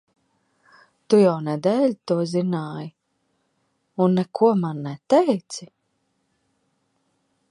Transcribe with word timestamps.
Tu 1.13 1.17
jau 1.23 1.33
nedēļu 1.47 1.97
to 2.11 2.17
zināji, 2.31 2.89
un 4.05 4.17
neko 4.21 4.51
man 4.65 4.81
neteici? 4.89 5.71